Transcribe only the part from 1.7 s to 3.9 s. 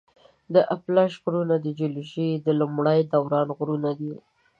جیولوجي د لومړي دوران غرونه